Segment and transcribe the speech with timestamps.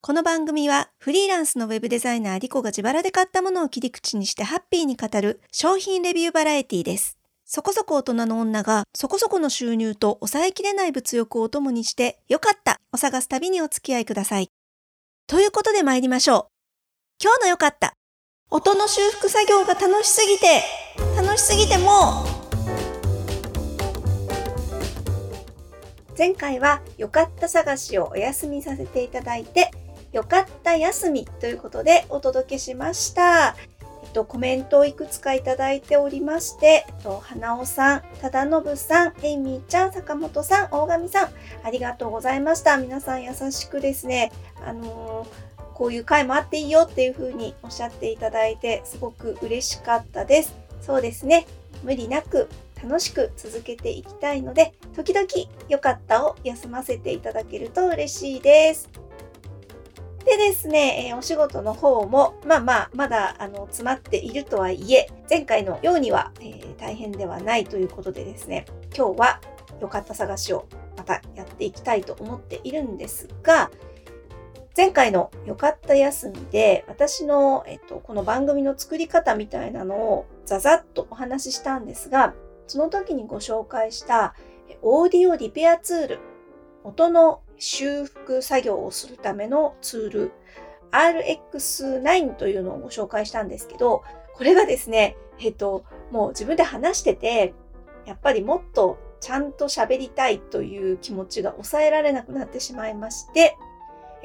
[0.00, 7.18] この番組はフリーランスのウェブデザイナーリコが自腹で買ったものを切り口にしてハッピーに語る商品レビューバラエティです。
[7.44, 14.50] そこそこ大人の女がそこそこの収入と抑えきれない物欲をお供にしてよかったを探す旅にお付き合いください。
[15.26, 16.46] ということで参りましょう。
[17.22, 17.94] 今日のよかった。
[18.50, 20.62] 音の修復作業が楽しすぎて、
[21.20, 22.24] 楽しすぎても
[26.16, 29.70] 前回はよかった探しをお休みさせていただいて
[30.12, 33.56] よかった休みということでお届けしました。
[34.02, 41.28] えっと、コメントをいくつかいただいておりまして、えっと、花尾さん、忠信さん、エイミーちゃん、坂本さん、大神さん、
[41.62, 42.78] ありがとうございました。
[42.78, 44.32] 皆さん優しくですね、
[44.64, 50.54] あのー、こういう回もあっていいよっていう風におっしゃっていただいて、すごく嬉しかったです。
[50.80, 51.46] そうですね。
[51.82, 52.48] 無理なく
[52.82, 55.26] 楽しく続けていきたいので、時々
[55.68, 58.88] 良かったを休ませていただけると嬉しいです。
[60.28, 69.40] でですね、え、お仕事の方も、まあまあ、まだ、あの、詰まっているとはいえ、前回のようには、えー、大変ではないということでですね、今日は
[69.80, 73.70] 良かった探しをまたやっていきたいと思っているんですが、
[74.76, 82.34] 前回の良かった休みで、私の、えっと、この番組の作り方みたいなのをザザッとお話ししたんですが、
[82.66, 84.34] その時にご紹介した
[84.82, 86.18] オーディオリペアツール、
[86.84, 90.32] 音の修復作業をするためのツール
[90.92, 94.02] RX9 というのをご紹介したんですけど、
[94.34, 97.54] これがですね、えっと、もう自分で話してて、
[98.06, 103.56] やっぱりもっとちゃんと喋りたいという気持ちが抑えられなくなってしまいまして、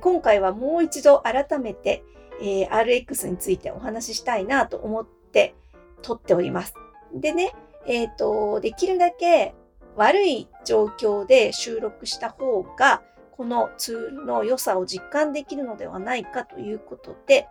[0.00, 2.02] 今回はもう一度改めて、
[2.40, 5.54] えー、RX についてお話ししたいなと思って
[6.02, 6.74] 撮っております。
[7.14, 7.54] でね、
[7.86, 9.54] えっ、ー、と、できるだけ
[9.96, 13.02] 悪い状況で収録した方が
[13.38, 17.46] このツールの良さを実感できるのではないかということで、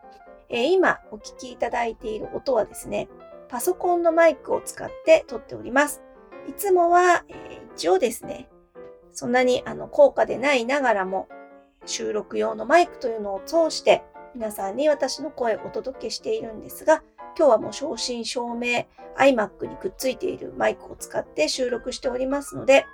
[0.49, 3.07] えー、今お聞きいただいている音はですね、
[3.47, 6.01] パソコンのマイクを使って撮っております。
[6.49, 8.49] いつもは、えー、一応ですね、
[9.13, 11.29] そんなにあの高価でないながらも
[11.85, 14.03] 収録用のマイクというのを通して
[14.35, 17.01] 皆さんに私の声をお届けしているんですが、
[17.37, 22.85] 今日はもう正真正銘 iMac にくっついているマイクを使って収録しておりますので、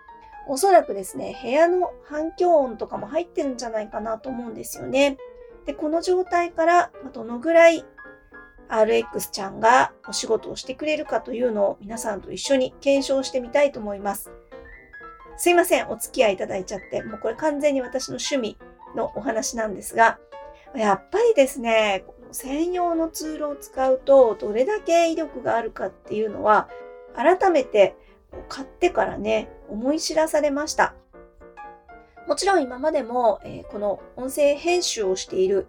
[0.47, 5.17] おそらくですね、部屋の反響音とかも入ってるんじゃないかなと思うんですよね。
[5.65, 7.85] で、この状態からどのぐらい
[8.69, 14.31] RX ちゃんがお仕事をしてくれるかというのを皆さんと一緒に検証してみたいと思います。
[15.37, 18.57] すいません、お付き合いいただいちゃって、もうこれ完全に私の趣味
[18.95, 20.19] のお話なんですが、
[20.75, 26.67] やっぱりですね、専用のツールを使うとどれだけ威力があるかっていうのは
[27.15, 27.95] 改めて
[28.49, 30.95] 買ってからね、思い知らされました。
[32.27, 35.67] もちろん今までも、えー、この音声編集をしている、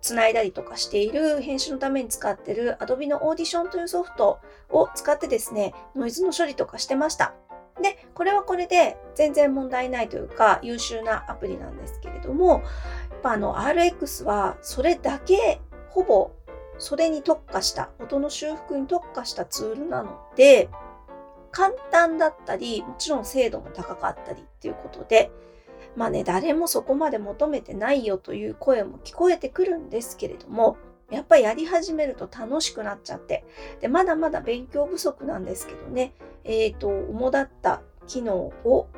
[0.00, 7.34] つないだりとかしている編集のために使ってる Adobe の Audition というソフトを使ってですね、ノイズの処理とかしてました。
[7.82, 12.62] で、これはこれで全然問題ないというか優秀なアプリなんですけれども、
[13.10, 16.30] やっぱあの RX はそれだけほぼ
[16.78, 20.68] それに特化した音の修復に特化したツールなので、
[21.54, 25.30] 簡単だったり、もちろん精度も高かったりっていうことで、
[25.94, 30.76] まあね、誰もそこまで求めてないよという声も聞こえてくるんですけれども、
[31.12, 33.44] やっぱりやり始めると楽しくなっちゃって、
[33.80, 38.88] で、まだまだ勉強不足なんですけどね、えっ、ー、と、主だった機能を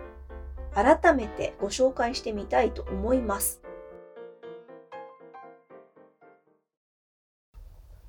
[0.74, 3.65] 改めてご紹介してみたいと思います。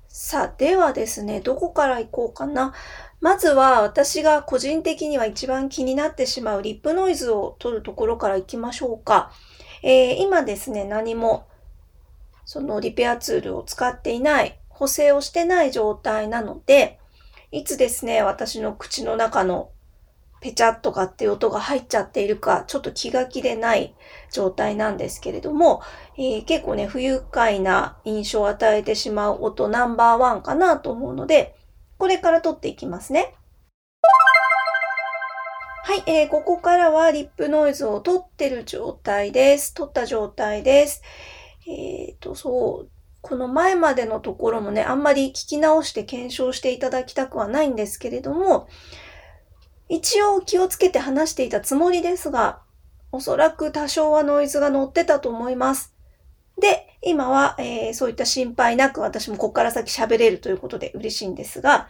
[0.08, 2.72] さあ、ではですね、どこから行こうかな。
[3.20, 9.30] まずは私が個人的には一番気になってしまうリップノイズを取るところから行きましょうか。
[9.82, 11.46] えー、今ですね、何も
[12.44, 16.98] そのリペアツールを使っていない、補正をしてない状態なので、
[17.50, 19.70] いつですね、私の口の中の
[20.40, 23.94] ペチャッとかっていう音が入っちゃっているか、ちょっと気が気でない
[24.32, 25.82] 状態なんですけれども、
[26.16, 31.56] えー、結構ね、不愉快な印象を与えてしまう音ナンバーワンかなと思うので、
[31.98, 33.34] これから取っていきますね。
[35.88, 39.72] はい、えー、ここからはリップノイズを取ってる状態です。
[39.74, 41.02] 取った状態です。
[41.66, 48.68] えっ、ー、と、そう、この前までのところもね、あんまり聞き直して検証していただきたくはないんですけれども、
[49.88, 52.60] 一応気をつけて話していたつもりですが、
[53.10, 55.94] おそらく多少はノイズが乗ってたと思います。
[56.60, 61.88] で、今は、えー、そういった心配なく私もここから先喋れるということで嬉しいんですが、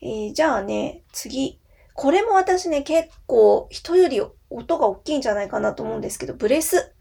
[0.00, 1.60] えー、じゃあね、次。
[1.94, 4.20] これも私ね、結構人より
[4.50, 6.92] 音が大きいんじゃないかなと思うんですけど、ブレス。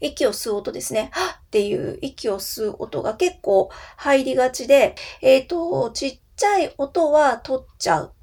[0.00, 1.10] 息を吸う音ですね。
[1.12, 8.14] はっっていう息を吸う音が結構入りがちで、えっ、ー、と、ちっちゃい音は取っちゃう。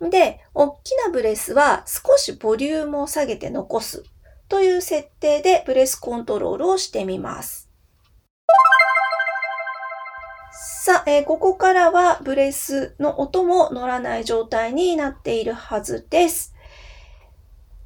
[0.00, 4.04] で、大きなブレスは少しボリュームを下げて残す
[4.48, 7.70] という設定でブレスコントロールをしてみます。
[10.84, 16.54] さあ、えー、ここからはブレスの音も乗らない状態になっているはずです。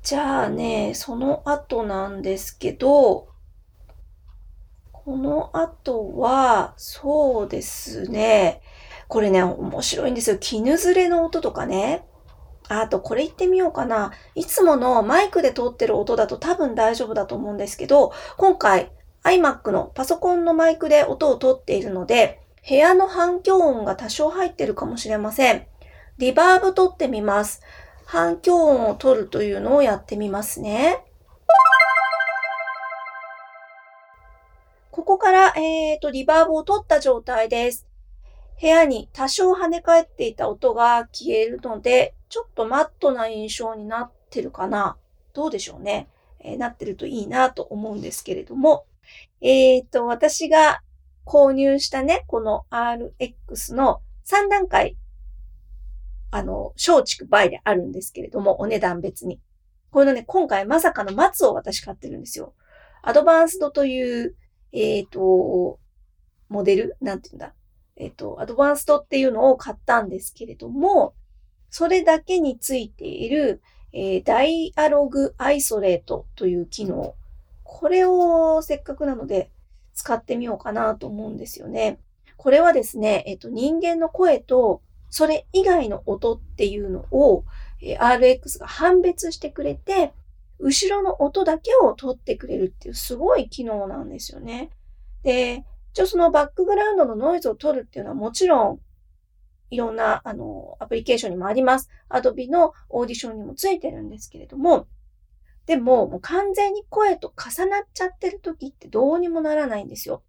[0.03, 3.29] じゃあね、その後なんですけど、
[4.91, 8.63] この後は、そうですね。
[9.09, 10.39] これね、面白いんですよ。
[10.39, 12.05] 絹ずれの音とかね。
[12.69, 14.13] あと、これ言ってみようかな。
[14.35, 18.93] いつものマイクで撮ってる音だと多分大丈夫だと思うんですけど、今回
[19.25, 25.67] iMac のパソコンのマイクで音を取っているので、部屋の反響音が多少入ってるかもしれません。
[26.19, 27.63] リバーブ取ってみます。
[28.05, 31.03] 反響音を取るというのをやってみますね。
[34.91, 37.88] ここから、えっ、ー、と、リバーブを取った状態です。
[38.61, 44.97] 部屋に多少跳ね返っていた音が消えるので、ちょっとマットな印象になってるかな
[45.33, 46.09] どうでしょうね、
[46.41, 48.87] えー、なってるといいなと思うんですけれども、
[49.41, 50.81] えっ、ー、と、私が
[51.25, 54.97] 購入したね、この RX の3段階、
[56.31, 59.41] あの、小畜倍であるんですけれども、お値段別に。
[59.91, 62.55] このね、今回まさかの松を私買ってるんですよ。
[63.03, 64.35] アドバンスドという、
[64.73, 65.79] えっ、ー、と、
[66.49, 67.55] モデルなんて言うんだ。
[67.99, 71.15] えっ、と、アドバンスドっていうのを買ったんですけれども、
[71.71, 73.61] それだけについている、
[73.93, 77.15] えー、ダイアログアイソレートという機能。
[77.65, 79.51] これをせっかくなので
[79.95, 81.99] 使ってみようかなと思うんですよね。
[82.37, 84.81] これはですね、えっと、人間の声と
[85.11, 87.45] それ以外の音っていうのを、
[87.83, 90.13] え RX が判別してくれて、
[90.59, 94.71] 後ろの音だけを取ってくれるっていうすごい機能なんですよね。
[95.23, 98.81] で、一応そのバックグラウンドのノイズを取るっていうのはもちろん
[99.71, 101.91] いろんなあのアプリケーションにもあります。
[102.09, 104.87] Adobe のオーディションにもついてるんですけれども、
[105.67, 110.23] でも、もう完全に声と重なっちゃってる時ってどうにもならないんですよ。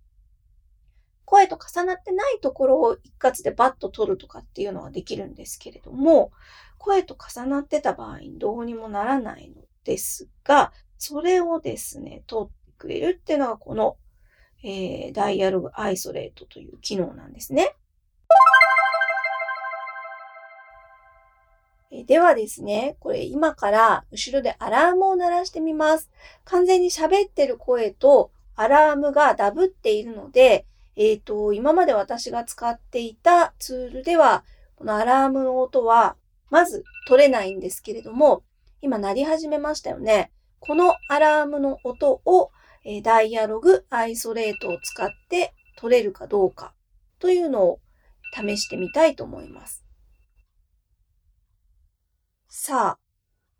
[1.23, 6.33] 声と重なってないところを一括でバッと取るとかっていうのはできるんですけれども、
[6.77, 13.95] 声と重なってた場合にどうにもならないのですが、それをですね、取ってくれるっていうのがこの、
[14.63, 17.75] えー、ダイアログアイソレートという機能なんですね。
[22.05, 26.09] ではですね、これ今から後ろでアラームを鳴らしてみます。
[26.43, 30.65] 完全に喋ってる声とアラームがダブっているので、
[30.95, 34.43] えっ、ー、と、今まで私が使っていたツールでは、
[34.75, 36.15] このアラームの音は
[36.49, 38.43] まず取れないんですけれども、
[38.81, 40.31] 今鳴り始めましたよね。
[40.59, 42.51] このアラームの音を、
[42.85, 46.73] えダイアログアイソレートを使って取れるかどうか
[47.19, 47.79] というのを
[48.33, 49.83] 試してみたいと思います。
[52.47, 52.99] さあ、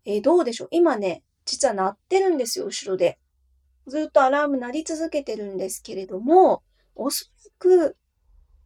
[0.04, 0.68] えー、どうでしょう？
[0.70, 3.18] 今ね、実は鳴ってるんですよ、後ろで。
[3.86, 6.62] ずっとアラーム鳴り続けてるんですけれども、
[6.94, 7.96] おそらく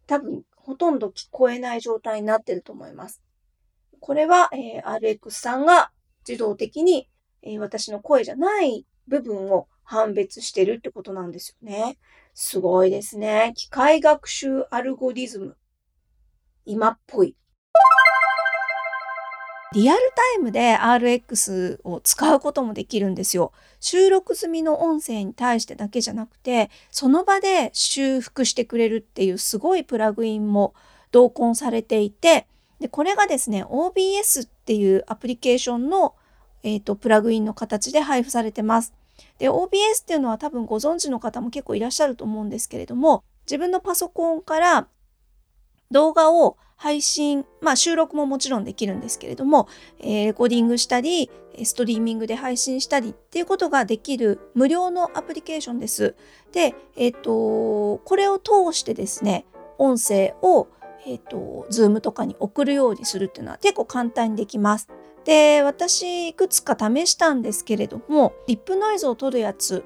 [0.06, 3.22] 多分ほとんど聞こえない状態になってると思います。
[4.00, 5.90] これは、えー、RX さんが
[6.28, 7.08] 自動的に、
[7.42, 11.98] えー、私の声じゃない部分を判別してるってことなんですよね。
[12.34, 13.52] すごいですね。
[13.54, 15.56] 機械学習アルゴリズム。
[16.66, 17.36] 今っぽい。
[19.74, 23.52] リアルタイムで RX を使うこともできるんですよ。
[23.80, 30.74] 収録済みの音声に対してだけじゃなくて、その場で修復してくれるっていうすごいプラグインも
[31.10, 32.46] 同梱されていて、
[32.78, 36.14] でこれがですね、OBS っていうアプリケーションの、
[36.62, 38.94] えーと、プラグインの形で配布されてます。
[39.38, 44.88] で、OBS っていうのは多分ご存知の方も結構いらっしゃると思うんですけれども、自分のパソコンから
[45.90, 49.68] 動画を配信、まあ収録ももちろんできるんですけれども、
[50.00, 51.30] えー、レコーディングしたり、
[51.62, 56.16] ストリーミングで配信したりっていうことができる無料のアプリケーションです。
[56.52, 59.44] で、えっ、と、これを通してですね、
[59.78, 60.68] 音声を、
[61.06, 64.88] えっ、ー、と、 Zoomとかに送るようにするっていうのは結構簡単にできます。
[65.24, 69.84] で、私いくつか試したんですけれども、リップノイズを取るやつ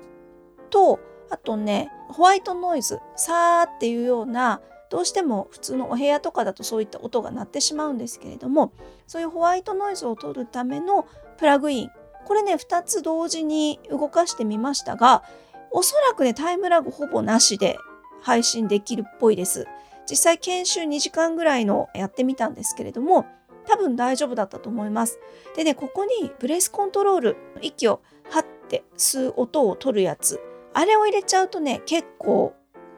[0.71, 8.73] と、あとね、ホワイトノイズ、さーっていうようなどうしても普通のお部屋とかだとそういった音が鳴ってしまうんですけれども
[9.07, 11.91] そういうホワイトノイズを取るためのプラグイン
[12.27, 15.23] これね2つ同時に動かしてみましたが
[15.71, 17.79] おそらくねタイムラグほぼなしで
[18.23, 19.67] 配信できるっぽいです。
[20.11, 23.27] 実際研修2時間ぐらいのやってみたんですけれども
[23.69, 25.19] 多分大丈夫だったと思います
[25.57, 30.41] でねここにブレスコントロール息を張って吸う音を取るやつ
[30.79, 32.55] あれを入れちゃうとね、結構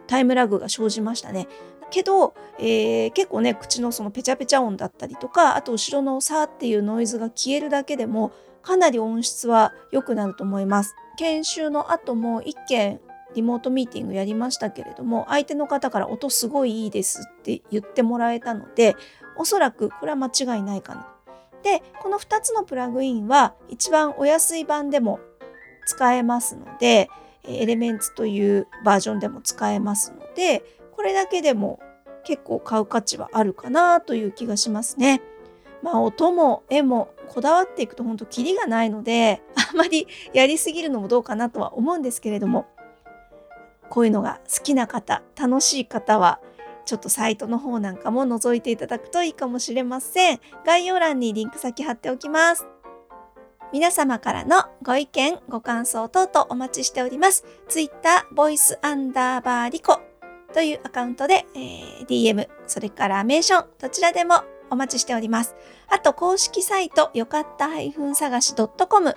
[0.06, 1.48] タイムラグが生じましたね。
[1.90, 10.94] けど、えー、結構ね、口のそのペチャペチャ音だったりとか、あと後ろのさーっていうノイズが消えるだけでも、かなり音質は良くなると思います。
[11.16, 13.00] 研修の後も1件
[13.34, 18.94] リモートミーティングやりましたけれども、相手の方から音すごいいいですって言ってもらえたので、
[19.40, 21.08] おそらくこれは間違いないかな。
[21.62, 25.18] で、この2つのプラグインは一番お安い版でも
[25.86, 27.08] 使えますので、
[27.44, 30.62] エレメンツというバージョンでも使えますので、
[30.94, 31.80] これだけでも
[32.22, 35.22] 結構買う価値はあるかなという気がしますね。
[35.82, 42.66] まあ音も絵もこだわっていくと本当キリがないのであまりやりすぎるのもどうかなとは思うんですけれども
[43.88, 46.40] こういうのが好きな方楽しい方は
[46.84, 50.40] ちょっとサイトの方なんかも覗いていただくといいかもしれません。
[50.64, 52.66] 概要欄にリンク先貼っておきます。
[53.72, 57.44] 皆様からのご意見、ご感想等々お待ちしております。
[57.68, 60.00] Twitter、ボイスアンダーバーリコ
[60.52, 65.54] というアカウントで、えー、DM、それからメーション、どちらでもお待ちしております。
[65.88, 67.68] あと、公式サイト、よかった
[68.14, 69.14] 探し .com。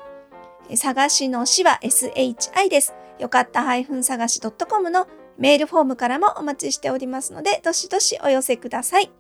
[0.75, 2.93] 探しの詩は SHI です。
[3.19, 9.11] よかった探し .com のメールフォームからもお待ちしておりますので、どしどしお寄せください。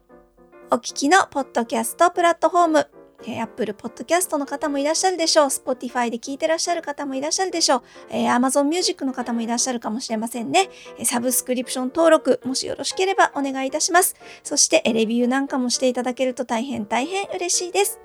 [0.71, 2.89] お聞きのポッドキャストプラットフォーム、
[3.25, 5.45] え、Apple Podcast の方もいらっしゃるでしょう。
[5.47, 7.81] Spotify で聞いてらっしゃる方もいらっしゃるでしょう。
[8.09, 10.69] え、Amazon Music の方もいらっしゃるかもしれませんね。
[11.03, 14.15] サブスクリプション登録、もしよろしければお願いいたします。
[14.43, 17.99] そして、レビューなんかもしていただけると大変大変嬉しいです。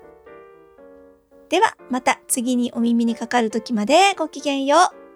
[1.49, 5.08] では、また次にお耳にかかる時までごきげんよう。